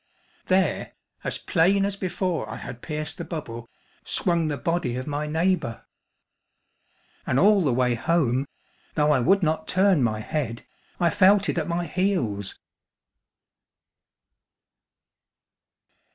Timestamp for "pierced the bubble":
2.81-3.69